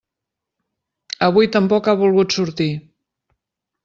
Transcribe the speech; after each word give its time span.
Avui 1.27 1.49
tampoc 1.55 1.89
ha 1.91 1.97
volgut 2.05 2.37
sortir. 2.39 2.69